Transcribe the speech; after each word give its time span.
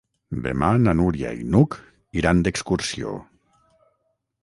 Demà 0.45 0.69
na 0.85 0.95
Núria 1.01 1.35
i 1.43 1.45
n'Hug 1.55 1.79
iran 2.23 2.43
d'excursió. 2.49 3.17